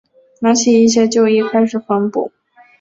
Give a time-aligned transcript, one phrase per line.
[0.39, 2.31] 拿起一些旧衣开始缝补